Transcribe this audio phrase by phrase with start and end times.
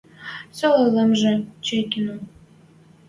[0.57, 1.33] сола лӹмжӹ—
[1.65, 2.15] Чайкино